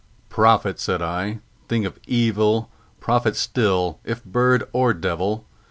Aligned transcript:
"Prophet!" 0.29 0.79
said 0.79 0.99
I, 1.03 1.41
"thing 1.67 1.85
of 1.85 1.99
evil! 2.07 2.71
prophet 2.99 3.35
still, 3.35 3.99
if 4.03 4.25
bird 4.25 4.63
or 4.73 4.95
devil! 4.95 5.45